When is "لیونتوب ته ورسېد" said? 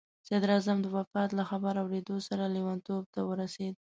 2.55-3.73